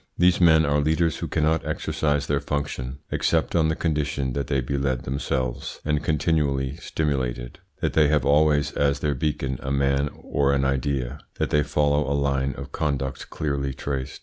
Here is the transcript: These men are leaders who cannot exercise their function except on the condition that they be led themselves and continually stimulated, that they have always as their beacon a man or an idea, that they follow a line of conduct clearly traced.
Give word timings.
These 0.17 0.41
men 0.41 0.65
are 0.65 0.79
leaders 0.81 1.17
who 1.17 1.27
cannot 1.27 1.63
exercise 1.63 2.25
their 2.25 2.39
function 2.39 2.97
except 3.11 3.55
on 3.55 3.67
the 3.69 3.75
condition 3.75 4.33
that 4.33 4.47
they 4.47 4.59
be 4.59 4.75
led 4.75 5.03
themselves 5.03 5.79
and 5.85 6.03
continually 6.03 6.75
stimulated, 6.77 7.59
that 7.81 7.93
they 7.93 8.07
have 8.07 8.25
always 8.25 8.71
as 8.71 9.01
their 9.01 9.13
beacon 9.13 9.59
a 9.61 9.69
man 9.71 10.09
or 10.23 10.53
an 10.53 10.65
idea, 10.65 11.19
that 11.37 11.51
they 11.51 11.61
follow 11.61 12.09
a 12.11 12.17
line 12.17 12.55
of 12.55 12.71
conduct 12.71 13.29
clearly 13.29 13.75
traced. 13.75 14.19